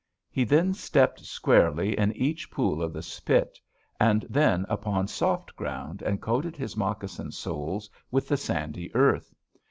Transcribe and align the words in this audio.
He 0.31 0.45
then 0.45 0.73
stepped 0.73 1.19
squarely 1.23 1.95
in 1.95 2.11
each 2.13 2.49
pool 2.49 2.81
of 2.81 2.91
the 2.91 3.03
spit 3.03 3.59
and 3.99 4.25
then 4.31 4.65
upon 4.67 5.05
soft 5.07 5.55
ground, 5.55 6.01
and 6.01 6.19
coated 6.19 6.57
his 6.57 6.75
moccasin 6.75 7.31
soles 7.31 7.87
with 8.09 8.27
the 8.27 8.37
sandy 8.37 8.89
earth. 8.95 9.35